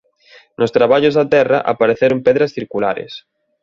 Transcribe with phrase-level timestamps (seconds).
[0.59, 3.11] Nos traballos da terra apareceron pedras circulares.